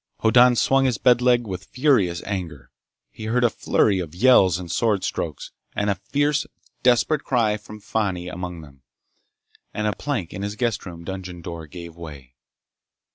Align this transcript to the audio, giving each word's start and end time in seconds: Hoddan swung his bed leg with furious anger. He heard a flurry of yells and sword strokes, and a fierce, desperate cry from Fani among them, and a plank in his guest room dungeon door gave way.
Hoddan 0.21 0.55
swung 0.55 0.85
his 0.85 0.97
bed 0.97 1.21
leg 1.21 1.45
with 1.45 1.65
furious 1.65 2.23
anger. 2.23 2.71
He 3.11 3.25
heard 3.25 3.43
a 3.43 3.51
flurry 3.51 3.99
of 3.99 4.15
yells 4.15 4.57
and 4.57 4.71
sword 4.71 5.03
strokes, 5.03 5.51
and 5.75 5.91
a 5.91 6.01
fierce, 6.09 6.47
desperate 6.81 7.23
cry 7.23 7.55
from 7.55 7.79
Fani 7.79 8.27
among 8.27 8.61
them, 8.61 8.81
and 9.75 9.85
a 9.85 9.95
plank 9.95 10.33
in 10.33 10.41
his 10.41 10.55
guest 10.55 10.87
room 10.87 11.03
dungeon 11.03 11.43
door 11.43 11.67
gave 11.67 11.95
way. 11.95 12.33